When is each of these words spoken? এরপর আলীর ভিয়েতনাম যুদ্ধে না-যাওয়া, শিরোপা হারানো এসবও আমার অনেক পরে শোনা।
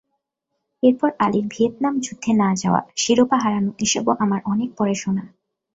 এরপর 0.83 1.09
আলীর 1.19 1.45
ভিয়েতনাম 1.47 1.93
যুদ্ধে 1.99 2.31
না-যাওয়া, 2.33 2.81
শিরোপা 2.95 3.37
হারানো 3.37 3.71
এসবও 3.79 4.13
আমার 4.19 4.39
অনেক 4.45 4.69
পরে 4.77 4.93
শোনা। 4.95 5.23